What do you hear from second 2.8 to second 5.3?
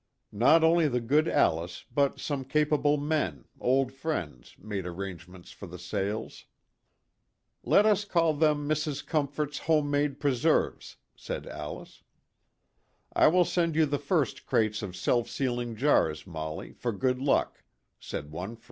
men, old friends, made arrange